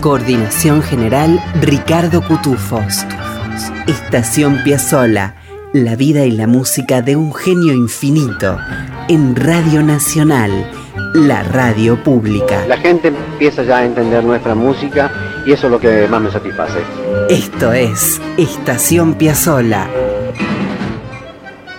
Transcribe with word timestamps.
Coordinación 0.00 0.80
general 0.80 1.42
Ricardo 1.60 2.22
Cutufos. 2.22 3.04
Estación 3.88 4.62
Piazzola, 4.62 5.34
la 5.72 5.96
vida 5.96 6.24
y 6.24 6.30
la 6.30 6.46
música 6.46 7.02
de 7.02 7.16
un 7.16 7.34
genio 7.34 7.74
infinito 7.74 8.58
en 9.08 9.34
Radio 9.34 9.82
Nacional, 9.82 10.70
la 11.14 11.42
radio 11.42 12.00
pública. 12.04 12.64
La 12.68 12.76
gente 12.76 13.08
empieza 13.08 13.64
ya 13.64 13.78
a 13.78 13.84
entender 13.84 14.22
nuestra 14.22 14.54
música 14.54 15.10
y 15.44 15.52
eso 15.52 15.66
es 15.66 15.72
lo 15.72 15.80
que 15.80 16.06
más 16.06 16.22
me 16.22 16.30
satisface. 16.30 16.78
Esto 17.28 17.72
es 17.72 18.20
Estación 18.36 19.14
Piazzola. 19.14 19.88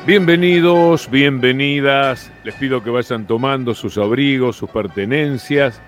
Bienvenidos, 0.06 1.10
bienvenidas. 1.10 2.32
Les 2.44 2.56
pido 2.56 2.84
que 2.84 2.90
vayan 2.90 3.26
tomando 3.28 3.74
sus 3.74 3.98
abrigos, 3.98 4.58
sus 4.58 4.70
pertenencias, 4.70 5.82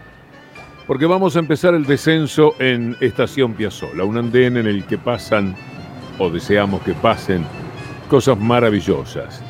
porque 0.88 1.06
vamos 1.06 1.36
a 1.36 1.40
empezar 1.40 1.74
el 1.74 1.86
descenso 1.86 2.56
en 2.60 2.96
Estación 3.00 3.54
Piazzola, 3.54 4.04
un 4.04 4.18
andén 4.18 4.58
en 4.58 4.68
el 4.68 4.86
que 4.86 4.98
pasan, 4.98 5.56
o 6.18 6.30
deseamos 6.30 6.82
que 6.82 6.94
pasen, 6.94 7.46
cosas 8.10 8.38
maravillosas. 8.38 9.42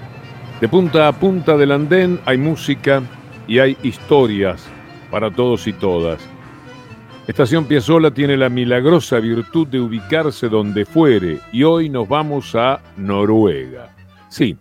De 0.59 0.67
punta 0.67 1.07
a 1.07 1.11
punta 1.13 1.57
del 1.57 1.71
andén 1.71 2.19
hay 2.25 2.37
música 2.37 3.01
y 3.47 3.59
hay 3.59 3.77
historias 3.81 4.67
para 5.09 5.31
todos 5.31 5.67
y 5.67 5.73
todas. 5.73 6.21
Estación 7.27 7.65
Piazzola 7.65 8.11
tiene 8.11 8.35
la 8.37 8.49
milagrosa 8.49 9.19
virtud 9.19 9.67
de 9.67 9.79
ubicarse 9.79 10.49
donde 10.49 10.85
fuere 10.85 11.39
y 11.51 11.63
hoy 11.63 11.89
nos 11.89 12.07
vamos 12.07 12.55
a 12.55 12.81
Noruega. 12.97 13.95
Sí, 14.29 14.57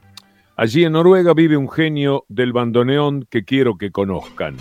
allí 0.57 0.85
en 0.85 0.93
Noruega 0.93 1.35
vive 1.35 1.57
un 1.57 1.71
genio 1.71 2.25
del 2.29 2.53
bandoneón 2.53 3.27
que 3.31 3.45
quiero 3.45 3.77
que 3.77 3.91
conozcan. 3.91 4.57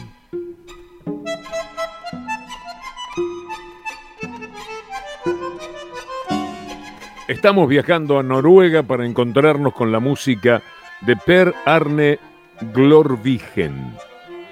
Estamos 7.30 7.70
viajando 7.70 8.18
a 8.18 8.24
Noruega 8.24 8.82
para 8.82 9.06
encontrarnos 9.06 9.74
con 9.74 9.92
la 9.92 10.00
música 10.00 10.64
de 11.02 11.16
Per 11.16 11.54
Arne 11.64 12.18
Glorvigen. 12.74 13.94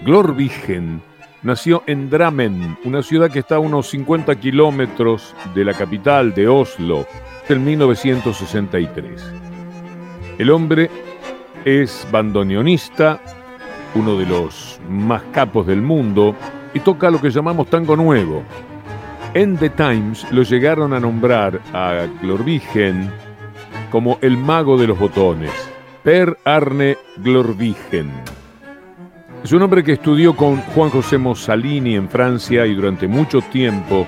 Glorvigen 0.01 1.01
nació 1.41 1.81
en 1.87 2.07
Drammen, 2.07 2.77
una 2.83 3.01
ciudad 3.01 3.31
que 3.31 3.39
está 3.39 3.55
a 3.55 3.59
unos 3.59 3.89
50 3.89 4.35
kilómetros 4.35 5.35
de 5.55 5.65
la 5.65 5.73
capital 5.73 6.35
de 6.35 6.47
Oslo, 6.47 7.07
en 7.49 7.65
1963. 7.65 9.25
El 10.37 10.51
hombre 10.51 10.91
es 11.65 12.07
bandoneonista, 12.11 13.19
uno 13.95 14.15
de 14.19 14.27
los 14.27 14.79
más 14.87 15.23
capos 15.31 15.65
del 15.65 15.81
mundo, 15.81 16.35
y 16.75 16.79
toca 16.81 17.09
lo 17.09 17.19
que 17.19 17.31
llamamos 17.31 17.71
tango 17.71 17.95
nuevo, 17.95 18.43
en 19.33 19.57
The 19.57 19.69
Times 19.69 20.25
lo 20.31 20.43
llegaron 20.43 20.93
a 20.93 20.99
nombrar 20.99 21.61
a 21.73 22.07
Glorvigen 22.21 23.09
como 23.91 24.17
el 24.21 24.37
mago 24.37 24.77
de 24.77 24.87
los 24.87 24.99
botones, 24.99 25.51
Per 26.03 26.37
Arne 26.45 26.97
Glorvigen. 27.17 28.11
Es 29.43 29.51
un 29.51 29.61
hombre 29.61 29.83
que 29.83 29.93
estudió 29.93 30.35
con 30.35 30.57
Juan 30.57 30.89
José 30.89 31.17
Mossalini 31.17 31.95
en 31.95 32.09
Francia 32.09 32.65
y 32.65 32.73
durante 32.73 33.07
mucho 33.07 33.41
tiempo 33.41 34.05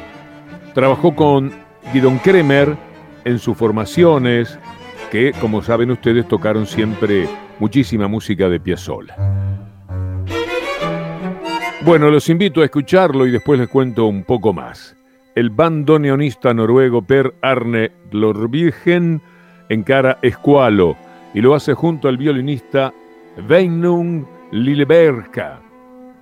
trabajó 0.74 1.16
con 1.16 1.52
Guidon 1.94 2.20
Kremer 2.20 2.76
en 3.26 3.40
sus 3.40 3.58
formaciones, 3.58 4.60
que 5.12 5.32
como 5.40 5.62
saben 5.62 5.92
ustedes 5.92 6.28
tocaron 6.28 6.66
siempre 6.66 7.28
muchísima 7.60 8.08
música 8.08 8.50
de 8.50 8.60
Piazzolla. 8.60 9.16
Bueno, 11.82 12.10
los 12.10 12.30
invito 12.30 12.62
a 12.62 12.66
escucharlo 12.66 13.26
y 13.26 13.32
después 13.32 13.60
les 13.60 13.70
cuento 13.70 14.06
un 14.06 14.24
poco 14.24 14.54
más 14.54 14.99
el 15.40 15.50
bandoneonista 15.52 16.54
noruego 16.54 17.02
Per 17.02 17.34
Arne 17.42 17.92
Glorvirgen 18.12 19.22
encara 19.70 20.20
Escualo 20.22 20.98
y 21.34 21.40
lo 21.40 21.56
hace 21.56 21.74
junto 21.74 22.10
al 22.10 22.18
violinista 22.18 22.94
Veinung 23.48 24.26
Lilleberka. 24.52 25.62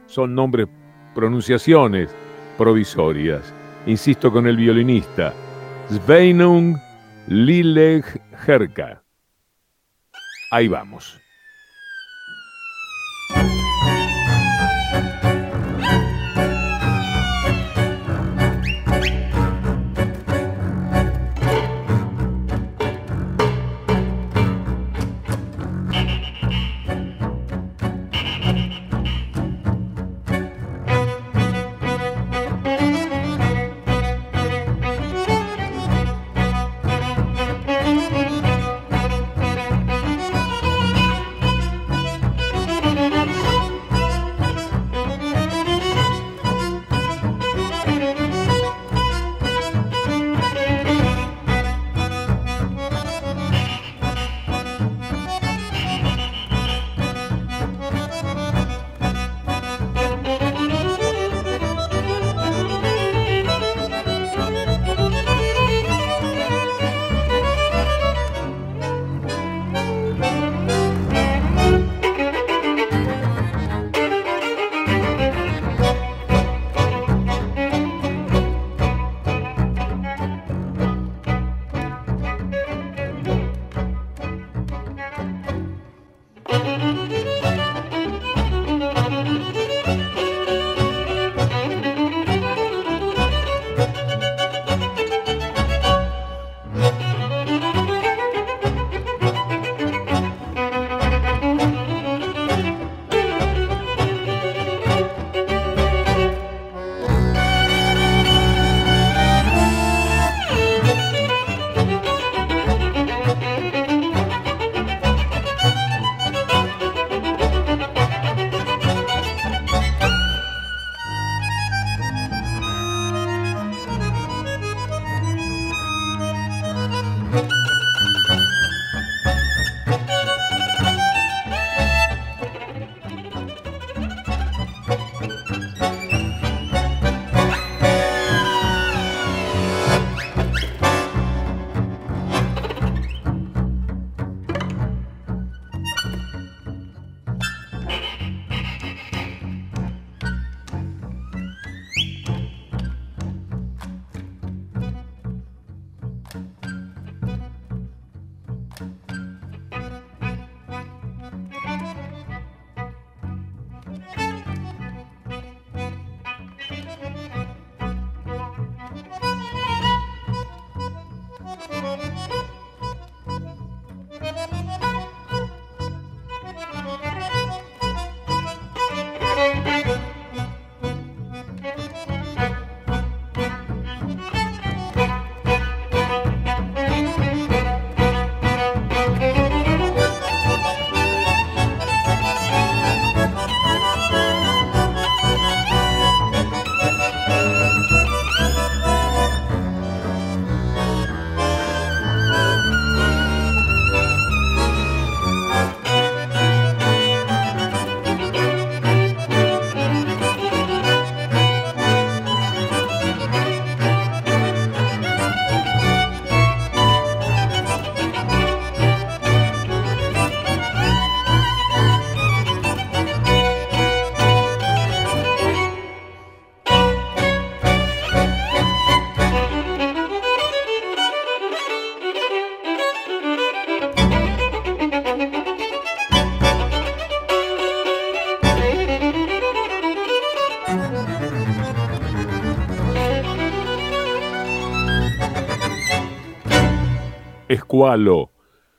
Son 0.05 0.35
nombres, 0.35 0.67
pronunciaciones 1.15 2.13
provisorias. 2.59 3.51
Insisto 3.87 4.31
con 4.31 4.45
el 4.45 4.55
violinista. 4.55 5.33
Sveinung 5.89 6.77
Lilleberka. 7.27 9.01
Ahí 10.51 10.67
vamos. 10.67 11.19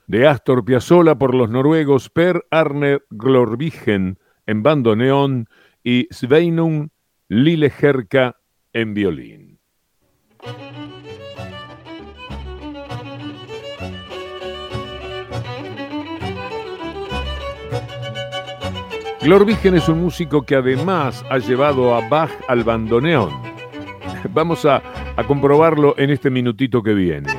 De 0.07 0.27
Astor 0.27 0.65
Piazzolla 0.65 1.15
por 1.15 1.33
los 1.33 1.49
noruegos 1.49 2.09
Per 2.09 2.45
Arne 2.51 2.99
Glorvigen 3.09 4.19
en 4.45 4.61
bandoneón 4.61 5.47
y 5.83 6.07
Sveinung 6.11 6.89
Lilleherka 7.29 8.35
en 8.73 8.93
violín. 8.93 9.59
Glorvigen 19.21 19.75
es 19.75 19.87
un 19.87 20.01
músico 20.01 20.41
que 20.41 20.55
además 20.55 21.23
ha 21.29 21.37
llevado 21.37 21.95
a 21.95 22.09
Bach 22.09 22.31
al 22.49 22.65
bandoneón. 22.65 23.29
Vamos 24.33 24.65
a 24.65 24.81
comprobarlo 25.25 25.93
en 25.97 26.09
este 26.09 26.29
minutito 26.29 26.83
que 26.83 26.93
viene. 26.93 27.29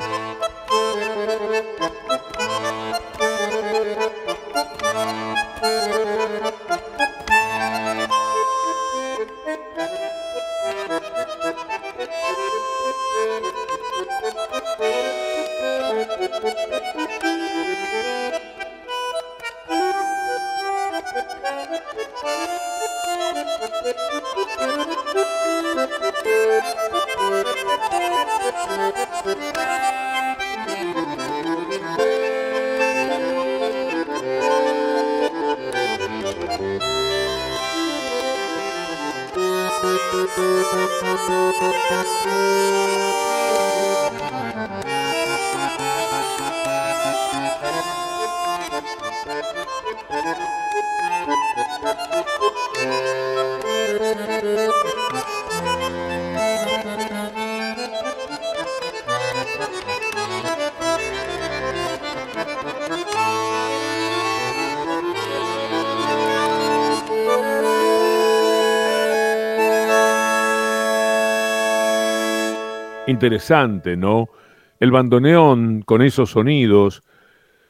Interesante, 73.21 73.99
¿no? 73.99 74.31
El 74.79 74.91
bandoneón, 74.93 75.83
con 75.83 76.01
esos 76.01 76.31
sonidos, 76.31 77.03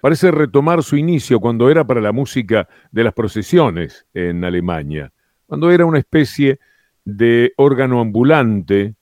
parece 0.01 0.31
retomar 0.31 0.85
su 0.85 0.97
inicio 0.97 1.41
cuando 1.41 1.69
era 1.69 1.85
para 1.85 2.01
la 2.01 2.13
música 2.13 2.69
de 2.93 3.03
las 3.03 3.13
procesiones 3.15 4.07
en 4.15 4.45
Alemania, 4.45 5.13
cuando 5.47 5.73
era 5.73 5.87
una 5.87 5.99
especie 5.99 6.61
de 7.05 7.53
órgano 7.57 8.01
ambulante, 8.01 8.95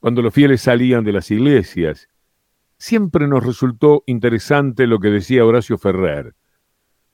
cuando 0.00 0.20
los 0.20 0.34
fieles 0.34 0.62
salían 0.62 1.04
de 1.04 1.12
las 1.12 1.30
iglesias. 1.30 2.08
Siempre 2.76 3.28
nos 3.28 3.46
resultó 3.46 4.02
interesante 4.06 4.88
lo 4.88 4.98
que 4.98 5.10
decía 5.10 5.46
Horacio 5.46 5.78
Ferrer. 5.78 6.34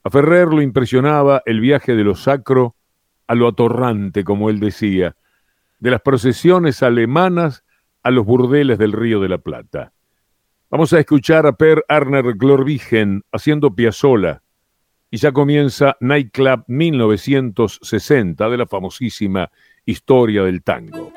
A 0.04 0.08
Ferrer 0.08 0.48
lo 0.48 0.62
impresionaba 0.62 1.42
el 1.44 1.60
viaje 1.60 1.94
de 1.94 2.04
lo 2.04 2.14
sacro 2.14 2.76
a 3.26 3.34
lo 3.34 3.46
atorrante, 3.46 4.24
como 4.24 4.48
él 4.48 4.58
decía, 4.58 5.16
de 5.80 5.90
las 5.90 6.00
procesiones 6.00 6.82
alemanas 6.82 7.62
a 8.02 8.10
los 8.10 8.24
burdeles 8.24 8.78
del 8.78 8.92
Río 8.92 9.20
de 9.20 9.28
la 9.28 9.38
Plata. 9.38 9.92
Vamos 10.70 10.92
a 10.92 11.00
escuchar 11.00 11.46
a 11.46 11.52
Per 11.52 11.84
Arner 11.88 12.34
Glorvigen 12.34 13.22
haciendo 13.32 13.74
Piazzola 13.74 14.42
y 15.10 15.16
ya 15.16 15.32
comienza 15.32 15.96
Nightclub 16.00 16.64
1960 16.68 18.48
de 18.48 18.56
la 18.56 18.66
famosísima 18.66 19.50
historia 19.84 20.44
del 20.44 20.62
tango. 20.62 21.12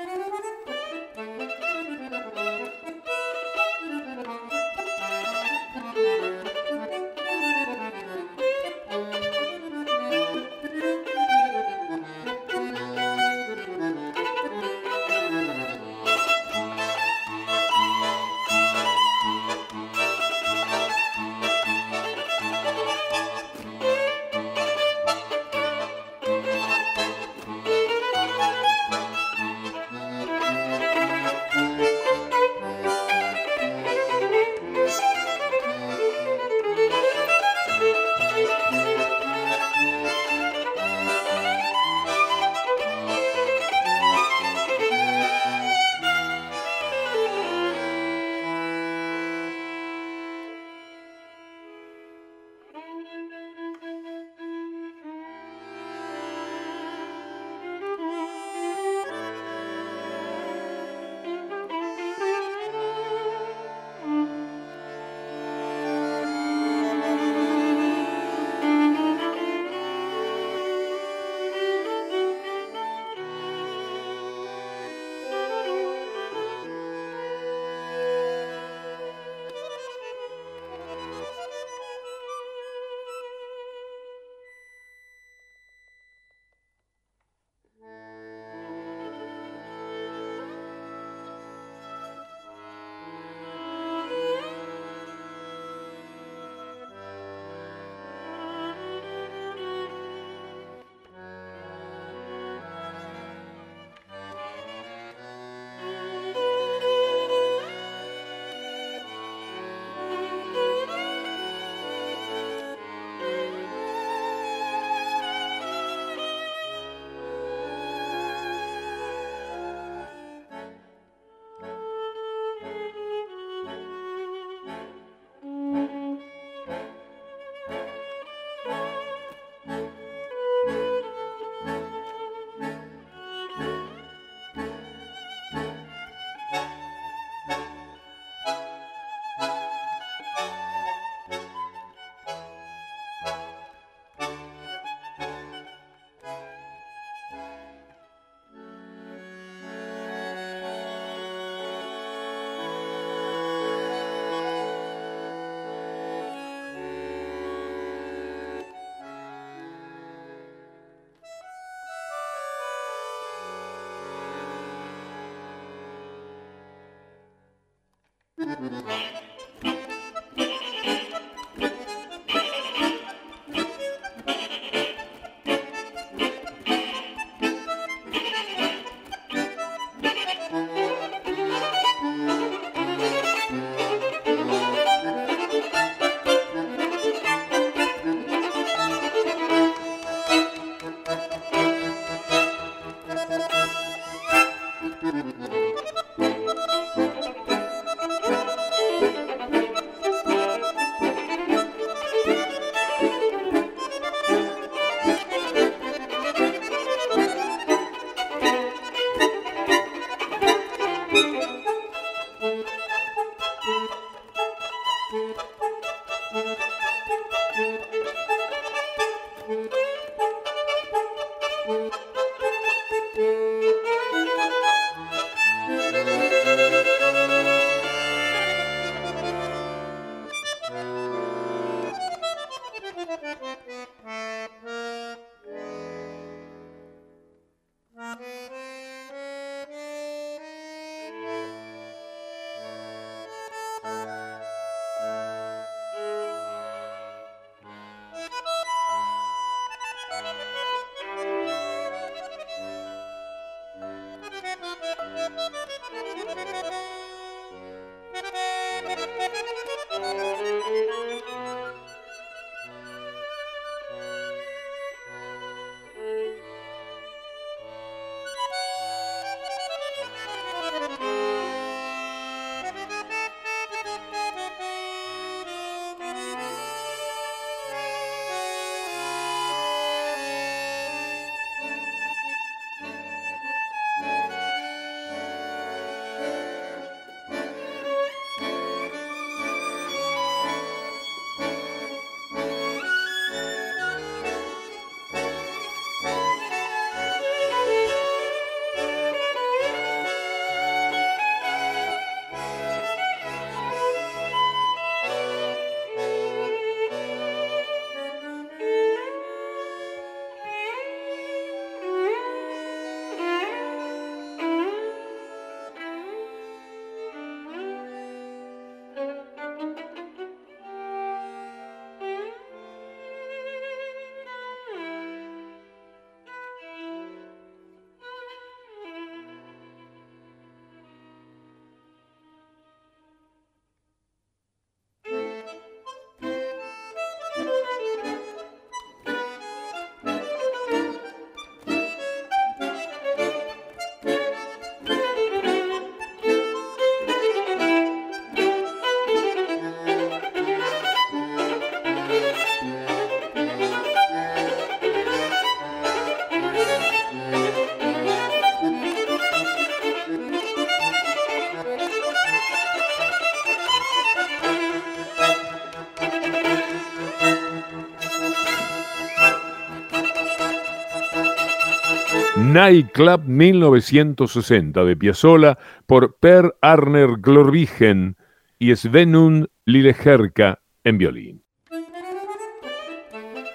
Nightclub 372.64 373.26
1960 373.26 374.86
de 374.86 374.96
Piazzolla 374.96 375.58
por 375.86 376.16
Per 376.16 376.56
Arner 376.62 377.18
Glorvigen 377.18 378.16
y 378.58 378.74
Svenun 378.74 379.50
Lilleherka 379.66 380.60
en 380.86 380.98
violín. 380.98 381.44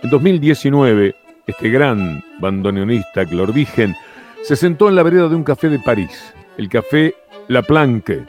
En 0.03 0.11
2019, 0.11 1.15
este 1.47 1.71
gran 1.71 2.23
bandoneonista 2.39 3.25
Glorvigen 3.25 3.97
se 4.43 4.57
sentó 4.57 4.91
en 4.91 4.97
la 4.97 5.03
vereda 5.03 5.31
de 5.31 5.37
un 5.37 5.45
café 5.45 5.71
de 5.71 5.79
París, 5.79 6.35
el 6.59 6.69
café 6.69 7.15
La 7.49 7.63
Planque. 7.63 8.27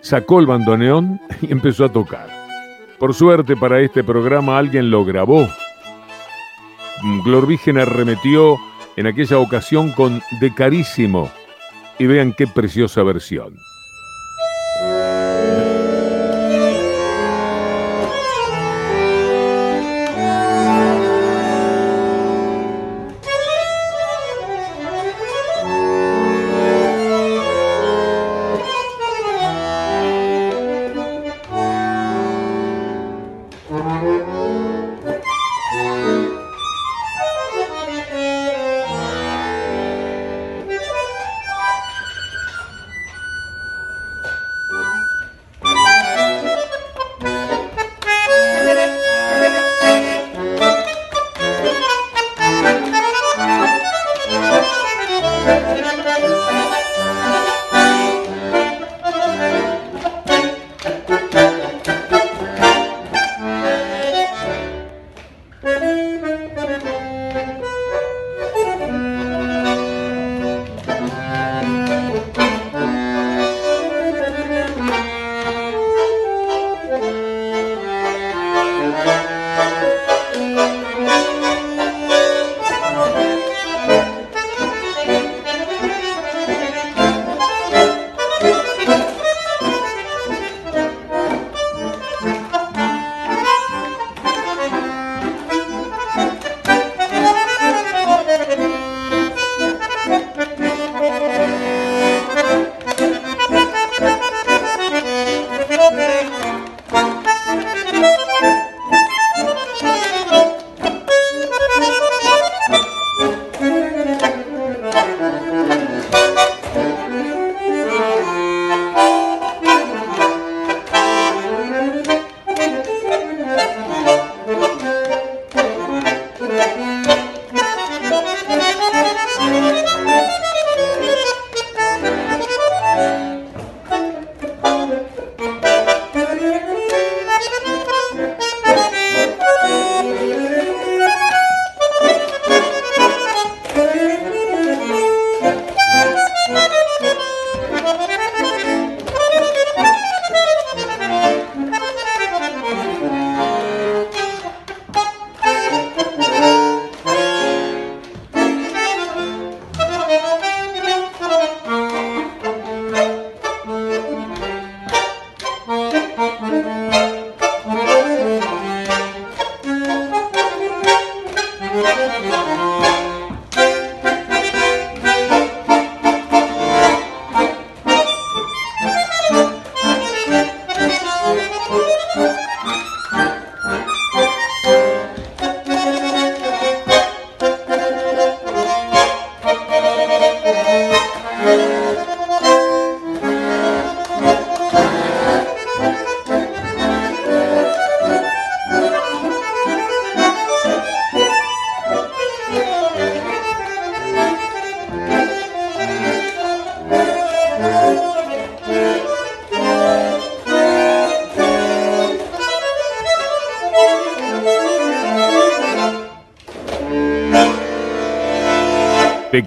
Sacó 0.00 0.38
el 0.38 0.46
bandoneón 0.46 1.20
y 1.42 1.50
empezó 1.50 1.84
a 1.84 1.92
tocar. 1.92 2.28
Por 3.00 3.14
suerte 3.14 3.56
para 3.56 3.80
este 3.80 4.04
programa 4.04 4.58
alguien 4.58 4.92
lo 4.92 5.04
grabó. 5.04 5.48
Glorvigen 7.24 7.78
arremetió 7.78 8.58
en 8.98 9.06
aquella 9.06 9.38
ocasión 9.38 9.92
con 9.92 10.20
De 10.40 10.52
Carísimo. 10.52 11.30
Y 12.00 12.06
vean 12.06 12.32
qué 12.32 12.48
preciosa 12.48 13.04
versión. 13.04 13.54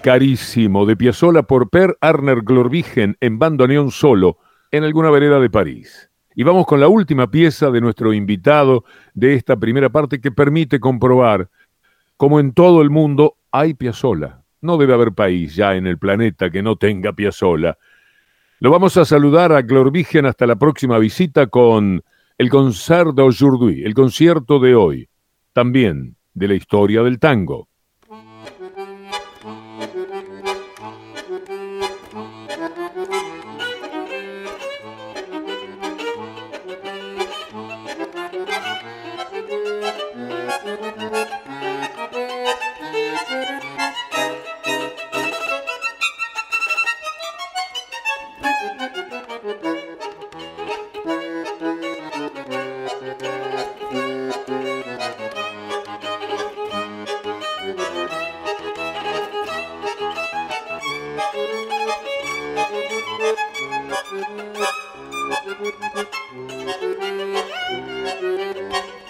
Carísimo, 0.01 0.85
de 0.85 0.97
Piazzolla 0.97 1.43
por 1.43 1.69
Per 1.69 1.97
Arner 2.01 2.41
Glorvigen 2.41 3.17
en 3.21 3.39
bandoneón 3.39 3.91
solo, 3.91 4.37
en 4.71 4.83
alguna 4.83 5.09
vereda 5.09 5.39
de 5.39 5.49
París. 5.49 6.09
Y 6.35 6.43
vamos 6.43 6.65
con 6.65 6.79
la 6.79 6.87
última 6.87 7.29
pieza 7.29 7.71
de 7.71 7.81
nuestro 7.81 8.13
invitado 8.13 8.83
de 9.13 9.35
esta 9.35 9.57
primera 9.57 9.89
parte 9.89 10.19
que 10.19 10.31
permite 10.31 10.79
comprobar 10.79 11.49
cómo 12.17 12.39
en 12.39 12.53
todo 12.53 12.81
el 12.81 12.89
mundo 12.89 13.37
hay 13.51 13.73
Piazzolla. 13.73 14.43
No 14.61 14.77
debe 14.77 14.93
haber 14.93 15.13
país 15.13 15.55
ya 15.55 15.75
en 15.75 15.87
el 15.87 15.97
planeta 15.97 16.49
que 16.49 16.63
no 16.63 16.75
tenga 16.75 17.13
Piazzolla. 17.13 17.77
Lo 18.59 18.71
vamos 18.71 18.95
a 18.97 19.05
saludar 19.05 19.51
a 19.51 19.61
Glorvigen 19.61 20.25
hasta 20.25 20.45
la 20.45 20.55
próxima 20.55 20.97
visita 20.99 21.47
con 21.47 22.03
el 22.37 22.49
Concert 22.49 23.17
el 23.17 23.93
concierto 23.93 24.59
de 24.59 24.75
hoy, 24.75 25.09
también 25.53 26.15
de 26.33 26.47
la 26.47 26.53
historia 26.55 27.03
del 27.03 27.19
tango. 27.19 27.70
Thank 64.21 64.55
you. 68.85 69.00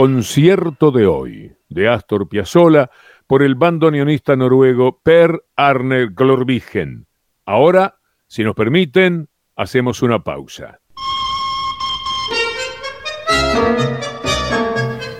Concierto 0.00 0.92
de 0.92 1.06
hoy, 1.06 1.52
de 1.68 1.86
Astor 1.90 2.26
Piazzolla, 2.26 2.90
por 3.26 3.42
el 3.42 3.54
bandoneonista 3.54 4.34
noruego 4.34 4.98
Per 5.02 5.44
Arne 5.56 6.06
Glorvigen. 6.06 7.06
Ahora, 7.44 7.98
si 8.26 8.42
nos 8.42 8.54
permiten, 8.54 9.28
hacemos 9.56 10.00
una 10.00 10.24
pausa. 10.24 10.80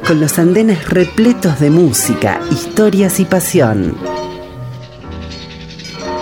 Con 0.08 0.18
los 0.18 0.38
andenes 0.38 0.88
repletos 0.88 1.60
de 1.60 1.68
música, 1.68 2.40
historias 2.50 3.20
y 3.20 3.26
pasión. 3.26 3.94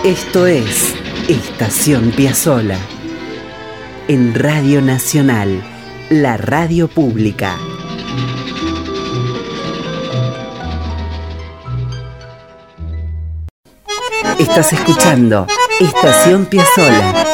Esto 0.03 0.47
es 0.47 0.97
Estación 1.29 2.11
Piazzola. 2.11 2.77
En 4.09 4.35
Radio 4.35 4.81
Nacional, 4.81 5.63
la 6.09 6.35
radio 6.35 6.89
pública. 6.89 7.55
Estás 14.39 14.71
escuchando 14.71 15.45
Estación 15.81 16.45
Piazzola 16.45 17.25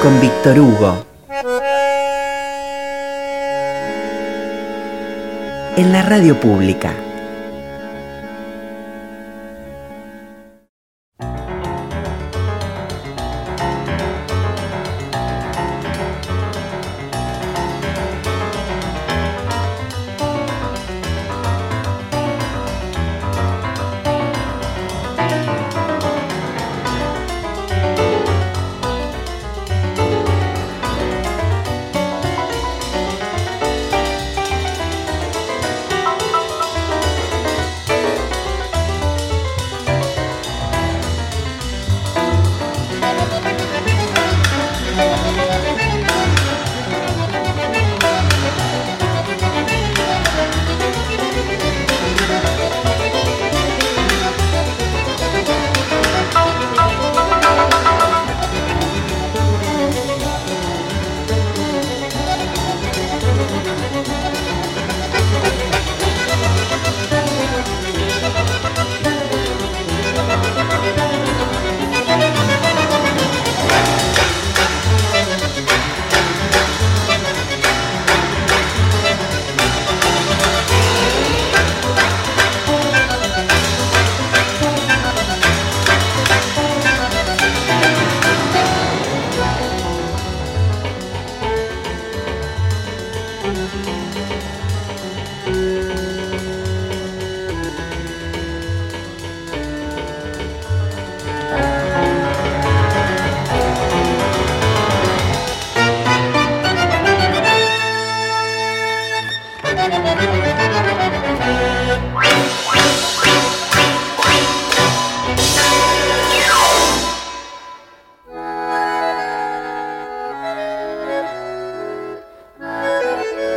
con 0.00 0.20
Víctor 0.20 0.60
Hugo. 0.60 1.04
En 5.76 5.92
la 5.92 6.02
radio 6.02 6.38
pública. 6.38 6.94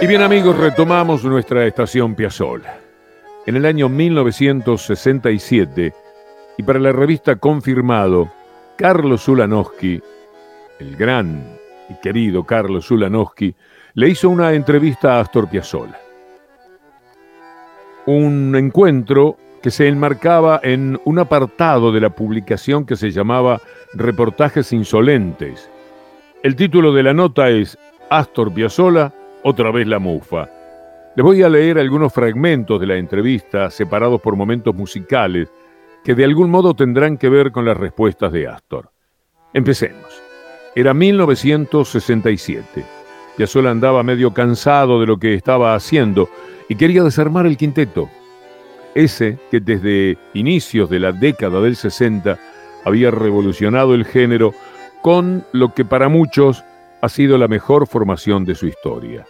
Y 0.05 0.07
bien 0.07 0.21
amigos, 0.21 0.55
retomamos 0.55 1.23
nuestra 1.23 1.65
estación 1.65 2.13
Piazzola. 2.13 2.77
En 3.47 3.55
el 3.55 3.65
año 3.65 3.89
1967, 3.89 5.91
y 6.59 6.61
para 6.61 6.77
la 6.77 6.91
revista 6.91 7.37
Confirmado, 7.37 8.31
Carlos 8.77 9.23
Zulanowski, 9.23 9.99
el 10.77 10.95
gran 10.95 11.57
y 11.89 11.95
querido 11.95 12.43
Carlos 12.43 12.85
Zulanowski, 12.85 13.55
le 13.95 14.09
hizo 14.09 14.29
una 14.29 14.53
entrevista 14.53 15.15
a 15.15 15.21
Astor 15.21 15.49
Piazzolla. 15.49 15.99
Un 18.05 18.55
encuentro 18.55 19.37
que 19.63 19.71
se 19.71 19.87
enmarcaba 19.87 20.59
en 20.61 21.01
un 21.03 21.17
apartado 21.17 21.91
de 21.91 22.01
la 22.01 22.11
publicación 22.11 22.85
que 22.85 22.95
se 22.95 23.09
llamaba 23.09 23.59
Reportajes 23.95 24.71
Insolentes. 24.71 25.67
El 26.43 26.55
título 26.55 26.93
de 26.93 27.01
la 27.01 27.15
nota 27.15 27.49
es 27.49 27.75
Astor 28.11 28.53
Piazzolla 28.53 29.11
otra 29.47 29.69
vez 29.69 29.85
la 29.85 29.99
mufa. 29.99 30.49
Les 31.15 31.23
voy 31.23 31.43
a 31.43 31.49
leer 31.49 31.77
algunos 31.77 32.11
fragmentos 32.11 32.79
de 32.81 32.87
la 32.87 32.97
entrevista 32.97 33.69
separados 33.69 34.19
por 34.19 34.35
momentos 34.35 34.73
musicales 34.73 35.49
que 36.03 36.15
de 36.15 36.23
algún 36.23 36.49
modo 36.49 36.73
tendrán 36.73 37.15
que 37.17 37.29
ver 37.29 37.51
con 37.51 37.63
las 37.63 37.77
respuestas 37.77 38.31
de 38.31 38.47
Astor. 38.47 38.89
Empecemos. 39.53 40.19
Era 40.73 40.95
1967. 40.95 42.83
Piazzolla 43.37 43.69
andaba 43.69 44.01
medio 44.01 44.33
cansado 44.33 44.99
de 44.99 45.05
lo 45.05 45.19
que 45.19 45.35
estaba 45.35 45.75
haciendo 45.75 46.27
y 46.67 46.75
quería 46.75 47.03
desarmar 47.03 47.45
el 47.45 47.55
quinteto. 47.55 48.09
Ese 48.95 49.37
que 49.51 49.59
desde 49.59 50.17
inicios 50.33 50.89
de 50.89 50.99
la 50.99 51.11
década 51.11 51.61
del 51.61 51.75
60 51.75 52.39
había 52.83 53.11
revolucionado 53.11 53.93
el 53.93 54.05
género 54.05 54.55
con 55.03 55.45
lo 55.51 55.71
que 55.75 55.85
para 55.85 56.09
muchos 56.09 56.63
ha 57.01 57.09
sido 57.09 57.37
la 57.37 57.47
mejor 57.47 57.85
formación 57.85 58.43
de 58.43 58.55
su 58.55 58.65
historia. 58.65 59.27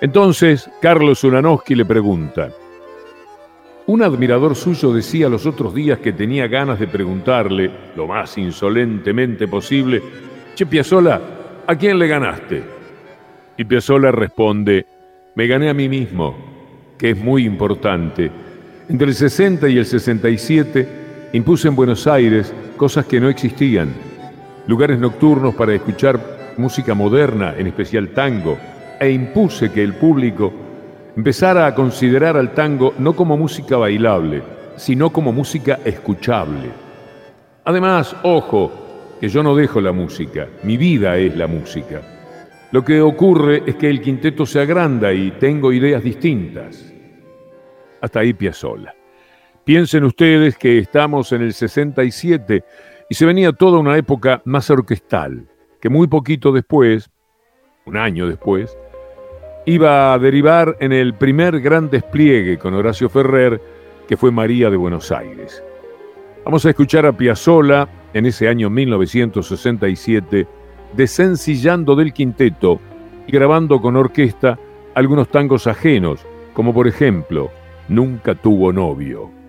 Entonces, 0.00 0.70
Carlos 0.80 1.22
Ulanowski 1.24 1.74
le 1.74 1.84
pregunta, 1.84 2.50
un 3.86 4.02
admirador 4.02 4.54
suyo 4.54 4.94
decía 4.94 5.28
los 5.28 5.44
otros 5.44 5.74
días 5.74 5.98
que 5.98 6.12
tenía 6.12 6.46
ganas 6.46 6.78
de 6.78 6.86
preguntarle, 6.86 7.70
lo 7.96 8.06
más 8.06 8.38
insolentemente 8.38 9.46
posible, 9.46 10.00
Che 10.54 10.64
Piazzola, 10.64 11.20
¿a 11.66 11.74
quién 11.76 11.98
le 11.98 12.06
ganaste? 12.06 12.62
Y 13.58 13.64
Piazzola 13.64 14.10
responde, 14.10 14.86
me 15.34 15.46
gané 15.46 15.68
a 15.68 15.74
mí 15.74 15.88
mismo, 15.88 16.34
que 16.96 17.10
es 17.10 17.16
muy 17.18 17.44
importante. 17.44 18.30
Entre 18.88 19.08
el 19.08 19.14
60 19.14 19.68
y 19.68 19.78
el 19.78 19.86
67 19.86 20.88
impuse 21.32 21.68
en 21.68 21.76
Buenos 21.76 22.06
Aires 22.06 22.54
cosas 22.76 23.04
que 23.04 23.20
no 23.20 23.28
existían, 23.28 23.92
lugares 24.66 24.98
nocturnos 24.98 25.54
para 25.54 25.74
escuchar 25.74 26.54
música 26.56 26.94
moderna, 26.94 27.54
en 27.58 27.66
especial 27.66 28.08
tango, 28.10 28.56
e 29.00 29.10
impuse 29.10 29.72
que 29.72 29.82
el 29.82 29.94
público 29.94 30.52
empezara 31.16 31.66
a 31.66 31.74
considerar 31.74 32.36
al 32.36 32.52
tango 32.52 32.94
no 32.98 33.16
como 33.16 33.36
música 33.36 33.78
bailable, 33.78 34.42
sino 34.76 35.10
como 35.10 35.32
música 35.32 35.80
escuchable. 35.84 36.70
Además, 37.64 38.14
ojo, 38.22 39.16
que 39.20 39.28
yo 39.28 39.42
no 39.42 39.56
dejo 39.56 39.80
la 39.80 39.92
música, 39.92 40.48
mi 40.62 40.76
vida 40.76 41.16
es 41.16 41.36
la 41.36 41.46
música. 41.46 42.02
Lo 42.72 42.84
que 42.84 43.00
ocurre 43.00 43.62
es 43.66 43.76
que 43.76 43.90
el 43.90 44.00
quinteto 44.00 44.46
se 44.46 44.60
agranda 44.60 45.12
y 45.12 45.32
tengo 45.32 45.72
ideas 45.72 46.04
distintas. 46.04 46.92
Hasta 48.00 48.20
ahí 48.20 48.32
Piazzolla. 48.32 48.94
Piensen 49.64 50.04
ustedes 50.04 50.56
que 50.56 50.78
estamos 50.78 51.32
en 51.32 51.42
el 51.42 51.52
67 51.52 52.64
y 53.08 53.14
se 53.14 53.26
venía 53.26 53.52
toda 53.52 53.78
una 53.78 53.96
época 53.96 54.40
más 54.44 54.70
orquestal, 54.70 55.46
que 55.80 55.88
muy 55.88 56.06
poquito 56.06 56.52
después, 56.52 57.10
un 57.84 57.96
año 57.96 58.28
después, 58.28 58.76
iba 59.70 60.12
a 60.12 60.18
derivar 60.18 60.76
en 60.80 60.92
el 60.92 61.14
primer 61.14 61.60
gran 61.60 61.90
despliegue 61.90 62.58
con 62.58 62.74
Horacio 62.74 63.08
Ferrer, 63.08 63.60
que 64.08 64.16
fue 64.16 64.32
María 64.32 64.68
de 64.68 64.76
Buenos 64.76 65.12
Aires. 65.12 65.62
Vamos 66.44 66.66
a 66.66 66.70
escuchar 66.70 67.06
a 67.06 67.12
Piazzolla 67.12 67.88
en 68.12 68.26
ese 68.26 68.48
año 68.48 68.68
1967, 68.68 70.46
desencillando 70.94 71.94
del 71.94 72.12
quinteto 72.12 72.80
y 73.26 73.32
grabando 73.32 73.80
con 73.80 73.94
orquesta 73.94 74.58
algunos 74.94 75.28
tangos 75.28 75.68
ajenos, 75.68 76.26
como 76.52 76.74
por 76.74 76.88
ejemplo, 76.88 77.50
Nunca 77.90 78.36
tuvo 78.36 78.72
novio. 78.72 79.39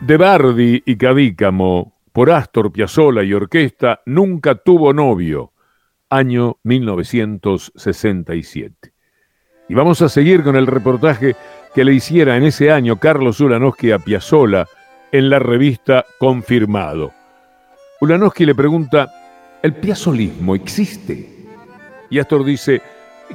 De 0.00 0.16
Bardi 0.16 0.82
y 0.86 0.96
Cadícamo, 0.96 1.92
por 2.10 2.30
Astor 2.30 2.72
Piazzolla 2.72 3.22
y 3.22 3.34
orquesta, 3.34 4.00
nunca 4.06 4.54
tuvo 4.54 4.94
novio, 4.94 5.52
año 6.08 6.56
1967. 6.64 8.94
Y 9.68 9.74
vamos 9.74 10.00
a 10.00 10.08
seguir 10.08 10.42
con 10.42 10.56
el 10.56 10.66
reportaje 10.66 11.36
que 11.74 11.84
le 11.84 11.92
hiciera 11.92 12.38
en 12.38 12.44
ese 12.44 12.72
año 12.72 12.96
Carlos 12.96 13.40
Ulanowski 13.40 13.92
a 13.92 13.98
Piazzolla 13.98 14.66
en 15.12 15.28
la 15.28 15.38
revista 15.38 16.06
Confirmado. 16.18 17.12
Ulanowski 18.00 18.46
le 18.46 18.54
pregunta, 18.54 19.12
¿el 19.62 19.74
piazzolismo 19.74 20.54
existe? 20.54 21.28
Y 22.08 22.18
Astor 22.18 22.42
dice, 22.42 22.80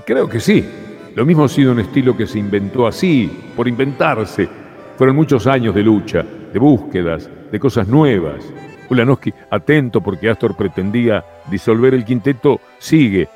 creo 0.03 0.27
que 0.27 0.39
sí. 0.39 0.67
Lo 1.13 1.27
mismo 1.27 1.43
ha 1.43 1.49
sido 1.49 1.73
un 1.73 1.79
estilo 1.79 2.17
que 2.17 2.25
se 2.25 2.39
inventó 2.39 2.87
así, 2.87 3.31
por 3.55 3.67
inventarse. 3.67 4.49
Fueron 4.97 5.15
muchos 5.15 5.45
años 5.45 5.75
de 5.75 5.83
lucha, 5.83 6.25
de 6.55 6.59
búsquedas, 6.59 7.29
de 7.51 7.59
cosas 7.59 7.85
nuevas. 7.85 8.41
Ulanowski, 8.89 9.33
atento 9.49 9.99
porque 9.99 10.29
Astor 10.29 10.55
pretendía 10.55 11.21
disolver 11.51 11.93
el 11.93 12.05
quinteto, 12.05 12.61
sigue. 12.79 13.27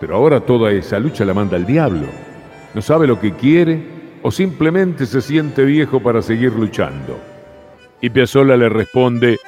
Pero 0.00 0.16
ahora 0.16 0.40
toda 0.40 0.72
esa 0.72 0.98
lucha 0.98 1.24
la 1.24 1.32
manda 1.32 1.56
el 1.56 1.64
diablo. 1.64 2.08
No 2.74 2.82
sabe 2.82 3.06
lo 3.06 3.20
que 3.20 3.34
quiere 3.34 4.18
o 4.20 4.32
simplemente 4.32 5.06
se 5.06 5.20
siente 5.20 5.64
viejo 5.64 6.02
para 6.02 6.20
seguir 6.20 6.54
luchando. 6.54 7.16
Y 8.00 8.10
Piazzolla 8.10 8.56
le 8.56 8.68
responde, 8.68 9.38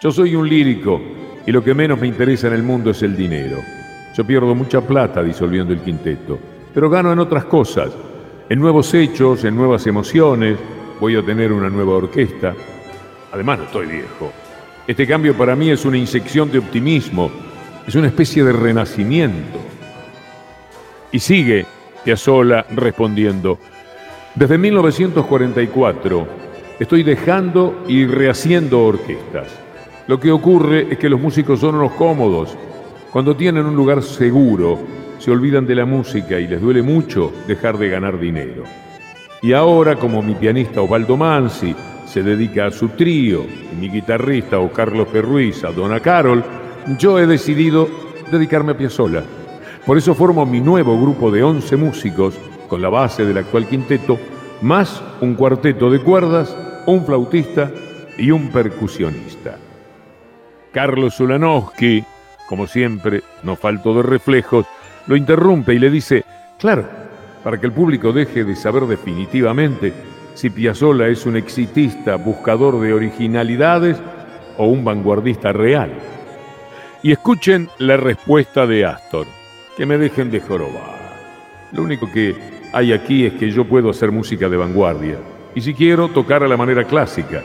yo 0.00 0.12
soy 0.12 0.36
un 0.36 0.48
lírico 0.48 1.00
y 1.44 1.50
lo 1.50 1.64
que 1.64 1.74
menos 1.74 2.00
me 2.00 2.06
interesa 2.06 2.46
en 2.46 2.52
el 2.52 2.62
mundo 2.62 2.92
es 2.92 3.02
el 3.02 3.16
dinero. 3.16 3.56
Yo 4.16 4.24
pierdo 4.24 4.54
mucha 4.54 4.80
plata 4.80 5.24
disolviendo 5.24 5.72
el 5.72 5.80
quinteto, 5.80 6.38
pero 6.72 6.88
gano 6.88 7.12
en 7.12 7.18
otras 7.18 7.46
cosas, 7.46 7.90
en 8.48 8.60
nuevos 8.60 8.94
hechos, 8.94 9.42
en 9.42 9.56
nuevas 9.56 9.88
emociones, 9.88 10.56
voy 11.00 11.16
a 11.16 11.24
tener 11.24 11.50
una 11.50 11.70
nueva 11.70 11.94
orquesta. 11.94 12.54
Además, 13.32 13.58
no 13.58 13.64
estoy 13.64 13.86
viejo. 13.86 14.30
Este 14.86 15.06
cambio 15.06 15.34
para 15.34 15.56
mí 15.56 15.70
es 15.70 15.84
una 15.84 15.96
inyección 15.96 16.52
de 16.52 16.58
optimismo, 16.58 17.30
es 17.86 17.94
una 17.94 18.08
especie 18.08 18.44
de 18.44 18.52
renacimiento. 18.52 19.58
Y 21.10 21.18
sigue 21.18 21.66
Piazzolla 22.04 22.66
respondiendo, 22.70 23.58
desde 24.34 24.58
1944 24.58 26.26
estoy 26.78 27.02
dejando 27.02 27.84
y 27.88 28.06
rehaciendo 28.06 28.84
orquestas. 28.84 29.48
Lo 30.06 30.20
que 30.20 30.30
ocurre 30.30 30.86
es 30.90 30.98
que 30.98 31.08
los 31.08 31.20
músicos 31.20 31.60
son 31.60 31.76
unos 31.76 31.92
cómodos. 31.92 32.56
Cuando 33.10 33.36
tienen 33.36 33.66
un 33.66 33.76
lugar 33.76 34.02
seguro, 34.02 34.78
se 35.18 35.30
olvidan 35.30 35.66
de 35.66 35.74
la 35.74 35.84
música 35.84 36.38
y 36.38 36.46
les 36.46 36.60
duele 36.60 36.82
mucho 36.82 37.32
dejar 37.46 37.78
de 37.78 37.88
ganar 37.88 38.18
dinero. 38.18 38.64
Y 39.42 39.52
ahora, 39.54 39.96
como 39.96 40.22
mi 40.22 40.34
pianista 40.34 40.82
Osvaldo 40.82 41.16
Mansi 41.16 41.74
se 42.04 42.22
dedica 42.22 42.66
a 42.66 42.70
su 42.70 42.90
trío, 42.90 43.44
y 43.44 43.76
mi 43.76 43.88
guitarrista 43.88 44.58
o 44.58 44.70
Carlos 44.70 45.08
Perruiz 45.08 45.64
a 45.64 45.70
Donna 45.70 46.00
Carol, 46.00 46.44
yo 46.98 47.18
he 47.18 47.26
decidido 47.26 47.88
dedicarme 48.30 48.72
a 48.72 48.76
Piazzolla. 48.76 49.22
Por 49.86 49.96
eso 49.96 50.14
formo 50.14 50.44
mi 50.44 50.60
nuevo 50.60 51.00
grupo 51.00 51.30
de 51.30 51.42
11 51.42 51.76
músicos, 51.76 52.34
con 52.68 52.82
la 52.82 52.90
base 52.90 53.24
del 53.24 53.38
actual 53.38 53.66
quinteto, 53.66 54.18
más 54.60 55.02
un 55.20 55.34
cuarteto 55.34 55.90
de 55.90 56.00
cuerdas, 56.00 56.54
un 56.86 57.06
flautista 57.06 57.70
y 58.18 58.30
un 58.30 58.50
percusionista. 58.50 59.56
Carlos 60.72 61.18
Ulanowski, 61.18 62.04
como 62.46 62.66
siempre, 62.66 63.22
no 63.42 63.56
falto 63.56 63.94
de 63.94 64.02
reflejos, 64.02 64.66
lo 65.06 65.16
interrumpe 65.16 65.74
y 65.74 65.78
le 65.78 65.90
dice, 65.90 66.24
claro, 66.58 66.99
para 67.42 67.58
que 67.58 67.66
el 67.66 67.72
público 67.72 68.12
deje 68.12 68.44
de 68.44 68.56
saber 68.56 68.86
definitivamente 68.86 69.92
si 70.34 70.50
Piazzolla 70.50 71.08
es 71.08 71.26
un 71.26 71.36
exitista 71.36 72.16
buscador 72.16 72.80
de 72.80 72.92
originalidades 72.92 73.98
o 74.56 74.66
un 74.66 74.84
vanguardista 74.84 75.52
real. 75.52 75.92
Y 77.02 77.12
escuchen 77.12 77.68
la 77.78 77.96
respuesta 77.96 78.66
de 78.66 78.84
Astor, 78.84 79.26
que 79.76 79.86
me 79.86 79.98
dejen 79.98 80.30
de 80.30 80.40
jorobar. 80.40 81.00
Lo 81.72 81.82
único 81.82 82.10
que 82.12 82.34
hay 82.72 82.92
aquí 82.92 83.26
es 83.26 83.34
que 83.34 83.50
yo 83.50 83.64
puedo 83.64 83.90
hacer 83.90 84.12
música 84.12 84.48
de 84.48 84.56
vanguardia, 84.56 85.16
y 85.54 85.60
si 85.60 85.74
quiero, 85.74 86.08
tocar 86.08 86.44
a 86.44 86.48
la 86.48 86.56
manera 86.56 86.84
clásica. 86.84 87.42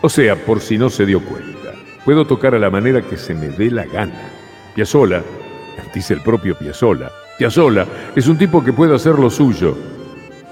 O 0.00 0.08
sea, 0.08 0.36
por 0.36 0.60
si 0.60 0.78
no 0.78 0.88
se 0.88 1.04
dio 1.04 1.20
cuenta, 1.20 1.72
puedo 2.04 2.24
tocar 2.24 2.54
a 2.54 2.58
la 2.58 2.70
manera 2.70 3.02
que 3.02 3.16
se 3.16 3.34
me 3.34 3.48
dé 3.48 3.70
la 3.70 3.84
gana. 3.84 4.30
Piazzolla, 4.74 5.22
dice 5.94 6.14
el 6.14 6.22
propio 6.22 6.56
Piazzolla, 6.56 7.10
Piazzolla 7.38 7.86
es 8.14 8.26
un 8.28 8.38
tipo 8.38 8.62
que 8.62 8.72
puede 8.72 8.94
hacer 8.94 9.18
lo 9.18 9.30
suyo, 9.30 9.76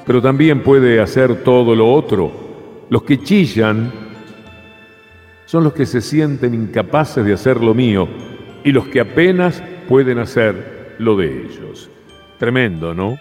pero 0.06 0.20
también 0.20 0.62
puede 0.62 1.00
hacer 1.00 1.42
todo 1.44 1.74
lo 1.74 1.92
otro. 1.92 2.32
Los 2.88 3.02
que 3.02 3.22
chillan 3.22 3.92
son 5.46 5.64
los 5.64 5.72
que 5.72 5.86
se 5.86 6.00
sienten 6.00 6.54
incapaces 6.54 7.24
de 7.24 7.32
hacer 7.32 7.60
lo 7.60 7.74
mío 7.74 8.08
y 8.64 8.72
los 8.72 8.88
que 8.88 9.00
apenas 9.00 9.62
pueden 9.88 10.18
hacer 10.18 10.94
lo 10.98 11.16
de 11.16 11.44
ellos. 11.44 11.90
Tremendo, 12.38 12.94
¿no? 12.94 13.18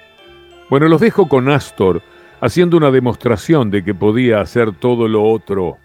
Bueno, 0.69 0.87
los 0.87 1.01
dejo 1.01 1.27
con 1.27 1.49
Astor 1.49 2.01
haciendo 2.41 2.77
una 2.77 2.91
demostración 2.91 3.69
de 3.71 3.83
que 3.83 3.93
podía 3.93 4.41
hacer 4.41 4.71
todo 4.73 5.07
lo 5.07 5.23
otro. 5.23 5.77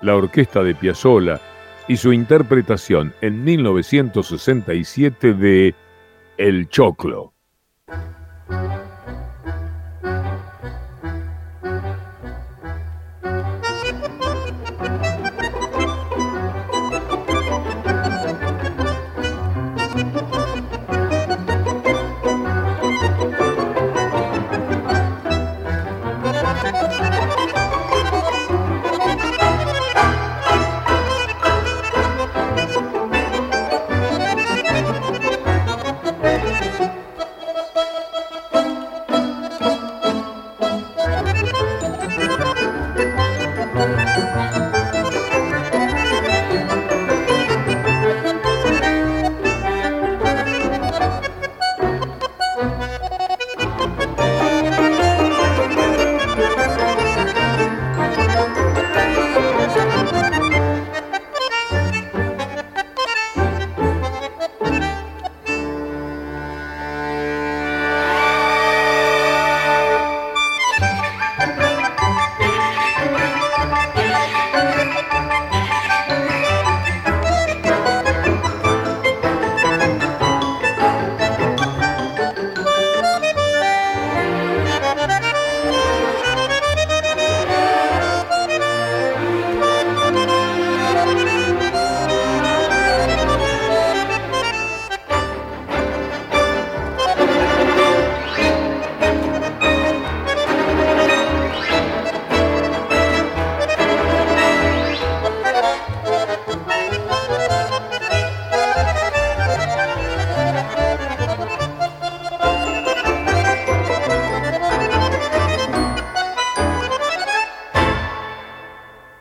La 0.00 0.16
orquesta 0.16 0.62
de 0.62 0.74
Piazzolla 0.74 1.40
y 1.88 1.96
su 1.96 2.12
interpretación 2.12 3.14
en 3.20 3.42
1967 3.44 5.34
de 5.34 5.74
El 6.38 6.68
Choclo. 6.68 7.34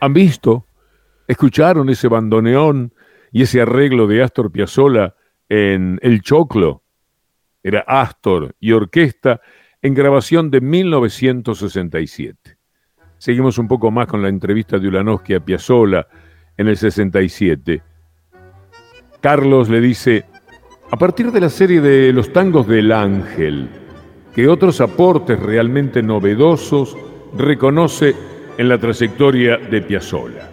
¿Han 0.08 0.14
visto? 0.14 0.66
¿Escucharon 1.28 1.90
ese 1.90 2.08
bandoneón 2.08 2.94
y 3.30 3.42
ese 3.42 3.60
arreglo 3.60 4.08
de 4.08 4.24
Astor 4.24 4.54
Piazzolla 4.54 5.16
en 5.50 6.00
El 6.02 6.22
Choclo? 6.22 6.82
Era 7.62 7.82
Astor 7.82 8.56
y 8.58 8.72
orquesta 8.72 9.42
en 9.82 9.94
grabación 9.94 10.50
de 10.50 10.62
1967. 10.62 12.58
Seguimos 13.18 13.58
un 13.58 13.68
poco 13.68 13.92
más 13.92 14.08
con 14.08 14.22
la 14.22 14.30
entrevista 14.30 14.80
de 14.80 14.88
Ulanowski 14.88 15.34
a 15.34 15.42
Piazzolla 15.42 16.08
en 16.56 16.70
el 16.70 16.78
67. 16.78 17.84
Carlos 19.20 19.68
le 19.68 19.82
dice, 19.82 20.24
a 20.90 20.96
partir 20.96 21.34
de 21.34 21.42
la 21.42 21.50
serie 21.50 21.82
de 21.82 22.14
los 22.14 22.32
tangos 22.32 22.66
del 22.66 22.94
ángel, 22.94 23.68
que 24.34 24.48
otros 24.48 24.80
aportes 24.80 25.38
realmente 25.38 26.02
novedosos 26.02 26.96
reconoce 27.38 28.37
en 28.58 28.70
la 28.70 28.78
trayectoria 28.78 29.58
de 29.58 29.82
Piazzolla. 29.82 30.50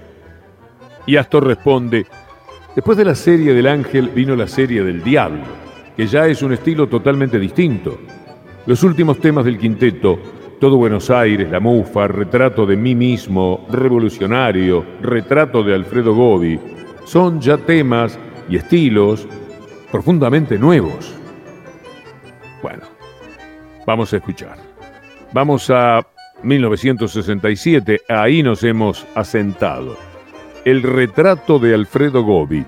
Y 1.07 1.17
Astor 1.17 1.47
responde, 1.47 2.07
después 2.75 2.97
de 2.99 3.05
la 3.05 3.15
serie 3.15 3.55
del 3.55 3.67
ángel 3.67 4.09
vino 4.09 4.37
la 4.37 4.47
serie 4.47 4.83
del 4.83 5.03
diablo, 5.03 5.45
que 5.97 6.07
ya 6.07 6.27
es 6.27 6.43
un 6.43 6.53
estilo 6.53 6.87
totalmente 6.89 7.39
distinto. 7.39 7.99
Los 8.67 8.83
últimos 8.83 9.19
temas 9.19 9.45
del 9.45 9.59
quinteto 9.59 10.19
todo 10.65 10.77
Buenos 10.79 11.11
Aires, 11.11 11.51
La 11.51 11.61
Mufa, 11.61 12.09
Retrato 12.09 12.65
de 12.65 12.77
mí 12.77 12.95
mismo, 12.95 13.67
Revolucionario, 13.71 14.83
Retrato 15.03 15.63
de 15.63 15.75
Alfredo 15.75 16.15
Godi, 16.15 16.59
son 17.05 17.39
ya 17.39 17.59
temas 17.59 18.19
y 18.49 18.57
estilos 18.57 19.29
profundamente 19.93 20.59
nuevos. 20.59 21.15
Bueno, 22.63 22.85
vamos 23.87 24.13
a 24.15 24.17
escuchar. 24.17 24.57
Vamos 25.33 25.69
a 25.69 26.01
1967, 26.45 28.03
ahí 28.09 28.43
nos 28.43 28.63
hemos 28.63 29.07
asentado. 29.15 29.97
El 30.65 30.83
retrato 30.83 31.59
de 31.59 31.75
Alfredo 31.75 32.23
Gobi. 32.23 32.65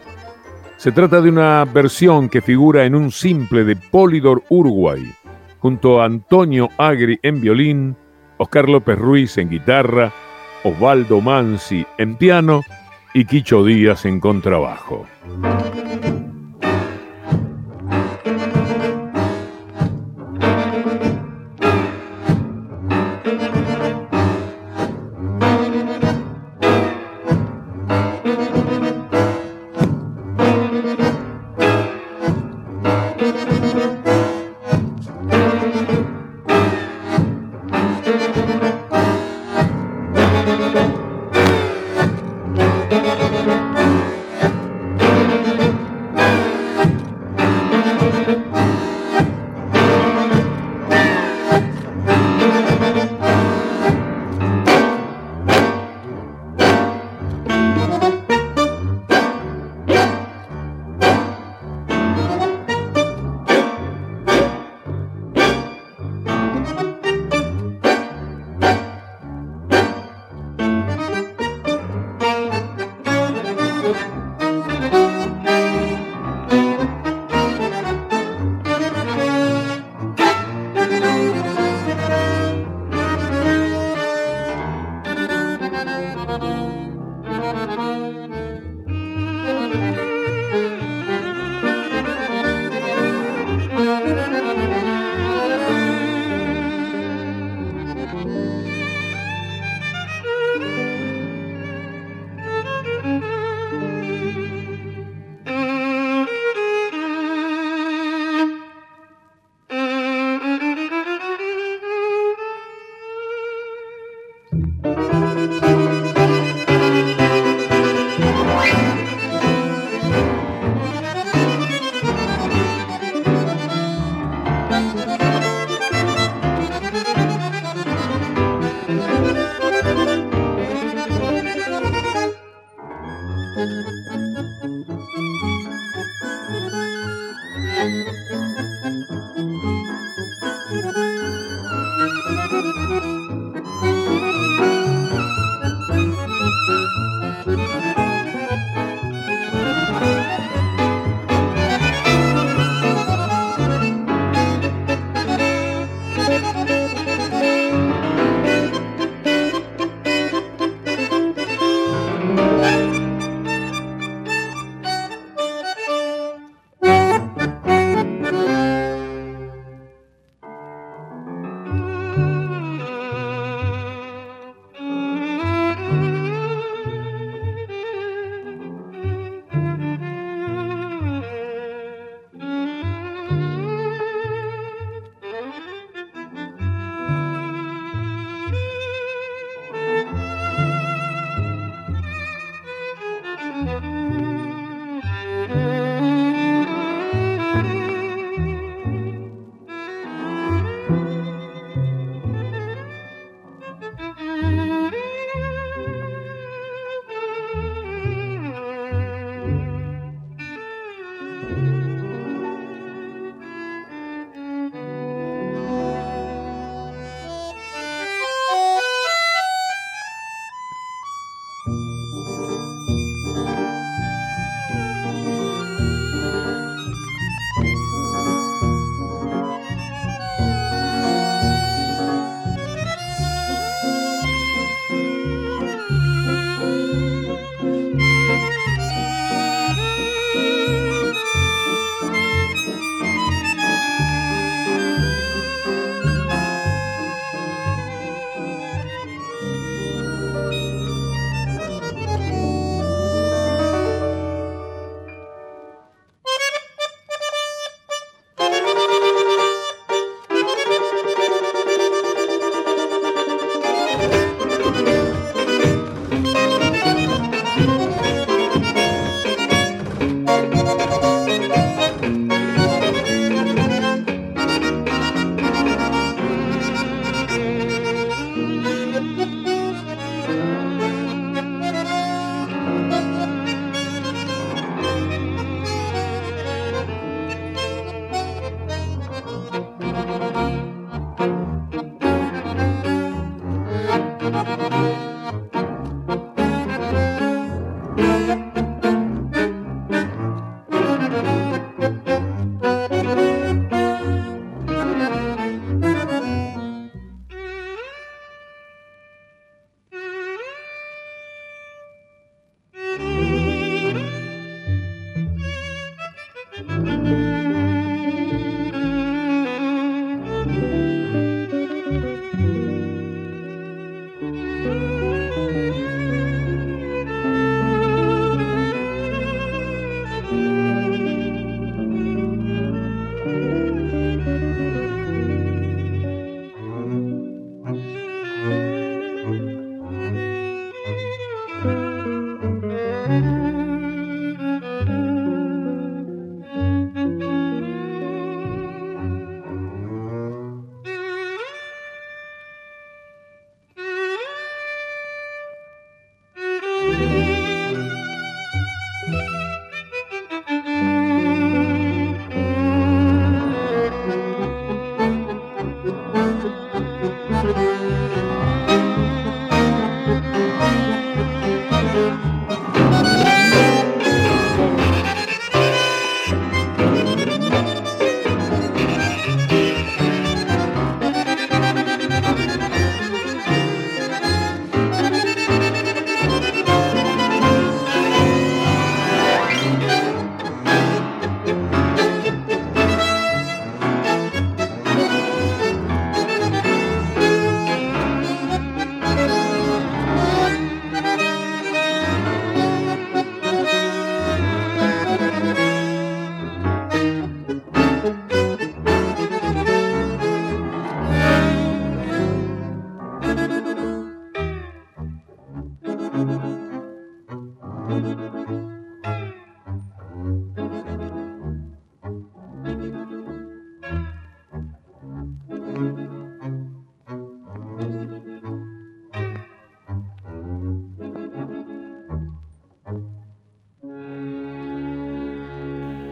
Se 0.77 0.93
trata 0.93 1.21
de 1.21 1.29
una 1.29 1.65
versión 1.65 2.29
que 2.29 2.43
figura 2.43 2.85
en 2.85 2.95
un 2.95 3.11
simple 3.11 3.65
de 3.65 3.77
Polydor 3.77 4.43
Uruguay 4.49 5.03
junto 5.67 6.01
a 6.01 6.05
Antonio 6.05 6.69
Agri 6.79 7.19
en 7.23 7.41
violín, 7.41 7.97
Oscar 8.37 8.69
López 8.69 8.97
Ruiz 8.99 9.37
en 9.39 9.51
guitarra, 9.51 10.13
Osvaldo 10.63 11.21
Mansi 11.21 11.85
en 11.99 12.17
piano 12.17 12.63
y 13.15 13.25
Quicho 13.25 13.65
Díaz 13.65 14.05
en 14.05 14.21
contrabajo. 14.21 15.07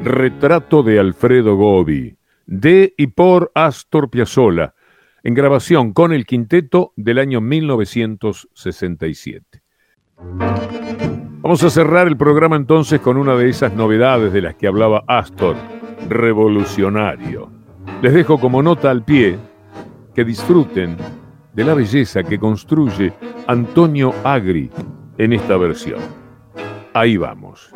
Retrato 0.04 0.82
de 0.82 1.00
Alfredo 1.00 1.56
Gobi, 1.56 2.18
de 2.44 2.92
y 2.98 3.06
por 3.06 3.50
Astor 3.54 4.10
Piazzolla, 4.10 4.74
en 5.22 5.32
grabación 5.32 5.94
con 5.94 6.12
el 6.12 6.26
quinteto 6.26 6.92
del 6.94 7.18
año 7.18 7.40
1967. 7.40 9.62
Vamos 11.40 11.64
a 11.64 11.70
cerrar 11.70 12.06
el 12.06 12.18
programa 12.18 12.56
entonces 12.56 13.00
con 13.00 13.16
una 13.16 13.34
de 13.34 13.48
esas 13.48 13.72
novedades 13.72 14.34
de 14.34 14.42
las 14.42 14.56
que 14.56 14.66
hablaba 14.66 15.04
Astor, 15.08 15.56
revolucionario. 16.10 17.50
Les 18.02 18.12
dejo 18.12 18.38
como 18.38 18.62
nota 18.62 18.90
al 18.90 19.06
pie 19.06 19.38
que 20.14 20.22
disfruten 20.22 20.98
de 21.54 21.64
la 21.64 21.72
belleza 21.72 22.22
que 22.22 22.38
construye 22.38 23.14
Antonio 23.46 24.12
Agri 24.22 24.70
en 25.16 25.32
esta 25.32 25.56
versión. 25.56 26.00
Ahí 26.92 27.16
vamos. 27.16 27.72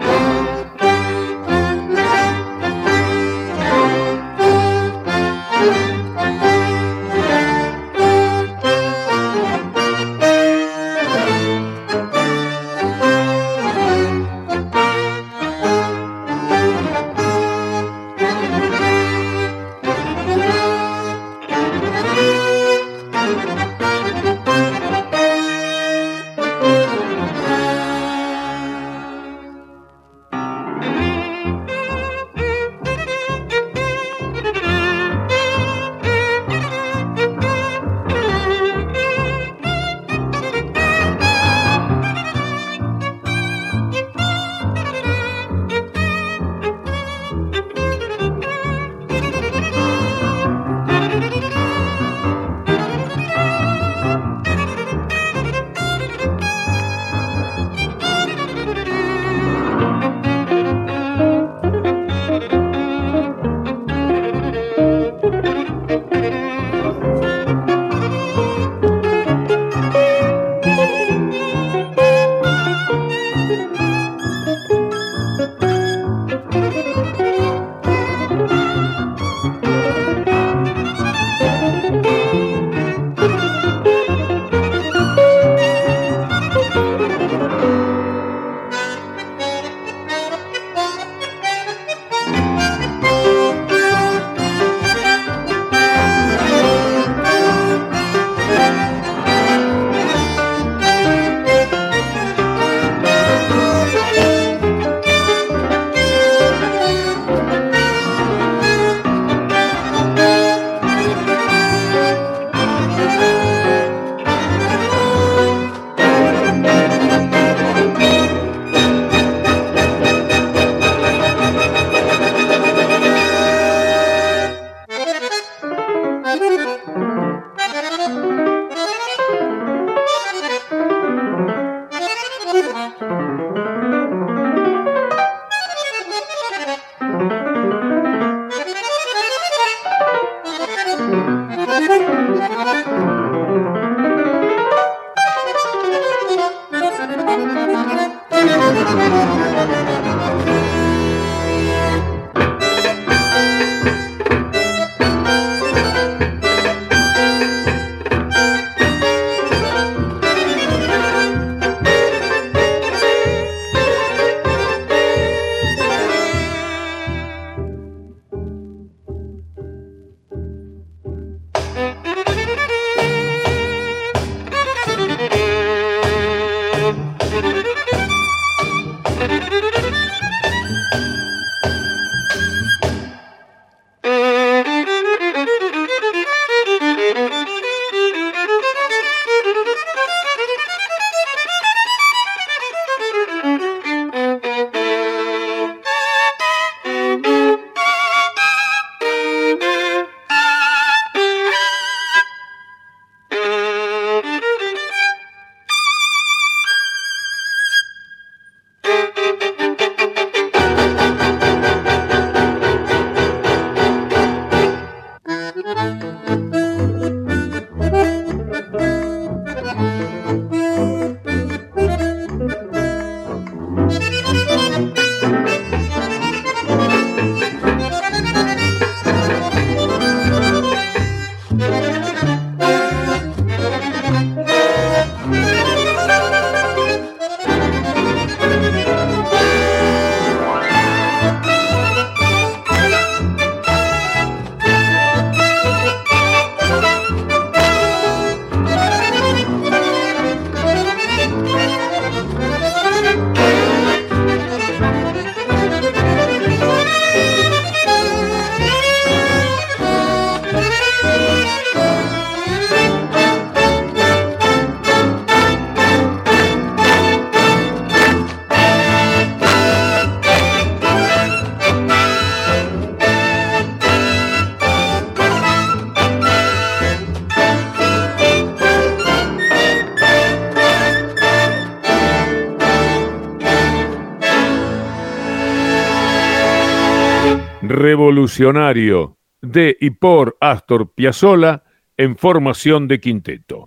Revolucionario 288.19 289.17
de 289.41 289.77
y 289.81 289.91
por 289.91 290.37
Astor 290.41 290.93
Piazzolla 290.93 291.63
en 291.97 292.17
formación 292.17 292.89
de 292.89 292.99
quinteto. 292.99 293.65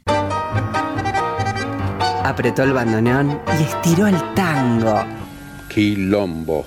Apretó 2.23 2.63
el 2.63 2.73
bandoneón 2.73 3.39
y 3.59 3.63
estiró 3.63 4.07
el 4.07 4.17
tango. 4.33 5.05
Quilombo. 5.69 6.65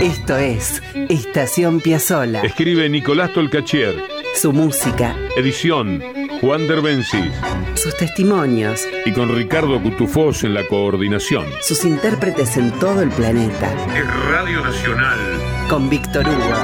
Esto 0.00 0.36
es 0.36 0.82
Estación 1.08 1.80
Piazzolla. 1.80 2.40
Escribe 2.42 2.88
Nicolás 2.88 3.32
Tolcachier. 3.32 3.94
Su 4.34 4.52
música. 4.52 5.14
Edición 5.36 6.02
Juan 6.40 6.66
Derbencis. 6.66 7.30
Sus 7.74 7.96
testimonios. 7.96 8.88
Y 9.04 9.12
con 9.12 9.34
Ricardo 9.34 9.80
Cutufós 9.80 10.42
en 10.44 10.54
la 10.54 10.66
coordinación. 10.66 11.44
Sus 11.60 11.84
intérpretes 11.84 12.56
en 12.56 12.72
todo 12.78 13.02
el 13.02 13.10
planeta. 13.10 13.70
Es 13.94 14.06
Radio 14.30 14.62
Nacional. 14.62 15.41
Con 15.72 15.88
Víctor 15.88 16.28
Hugo. 16.28 16.54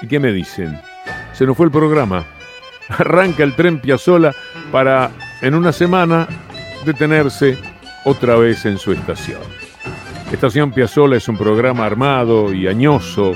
¿Y 0.00 0.06
qué 0.06 0.20
me 0.20 0.30
dicen? 0.30 0.80
Se 1.32 1.44
nos 1.46 1.56
fue 1.56 1.66
el 1.66 1.72
programa. 1.72 2.24
Arranca 2.88 3.42
el 3.42 3.56
tren 3.56 3.80
Piazzola 3.80 4.32
para 4.70 5.10
en 5.42 5.56
una 5.56 5.72
semana 5.72 6.28
detenerse 6.86 7.58
otra 8.04 8.36
vez 8.36 8.64
en 8.64 8.78
su 8.78 8.92
estación. 8.92 9.40
Estación 10.30 10.70
Piazzola 10.70 11.16
es 11.16 11.28
un 11.28 11.36
programa 11.36 11.84
armado 11.84 12.54
y 12.54 12.68
añoso 12.68 13.32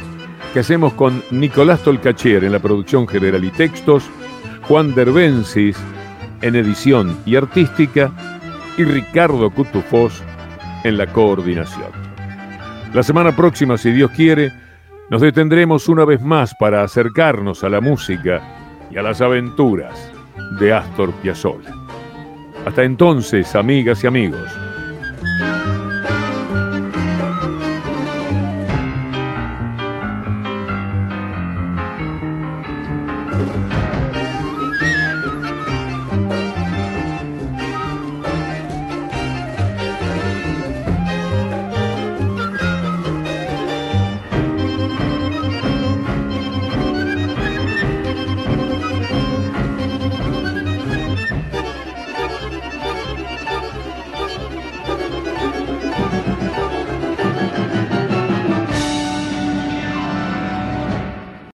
que 0.53 0.61
hacemos 0.61 0.93
con 0.93 1.21
Nicolás 1.33 1.83
Tolcachier 1.83 2.45
en 2.45 2.53
la 2.53 2.61
producción 2.61 3.09
general 3.09 3.45
y 3.45 3.51
textos, 3.51 4.05
Juan 4.69 4.95
Derbensis 4.95 5.77
en 6.45 6.57
edición 6.57 7.19
y 7.25 7.37
artística 7.37 8.13
y 8.77 8.85
Ricardo 8.85 9.51
Cutufós 9.51 10.23
en 10.85 10.99
la 10.99 11.07
coordinación. 11.07 11.91
La 12.93 13.03
semana 13.03 13.35
próxima, 13.35 13.79
si 13.79 13.91
Dios 13.91 14.11
quiere, 14.11 14.53
nos 15.11 15.23
detendremos 15.23 15.89
una 15.89 16.05
vez 16.05 16.21
más 16.21 16.55
para 16.55 16.83
acercarnos 16.83 17.65
a 17.65 17.71
la 17.71 17.81
música 17.81 18.43
y 18.91 18.99
a 18.99 19.03
las 19.03 19.23
aventuras 19.23 20.13
de 20.61 20.75
Astor 20.75 21.13
Piazzolla. 21.15 21.75
Hasta 22.67 22.85
entonces, 22.85 23.55
amigas 23.57 24.05
y 24.05 24.07
amigos. 24.07 24.53